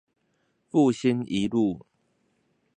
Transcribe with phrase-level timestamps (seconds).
[0.71, 1.85] 復興一路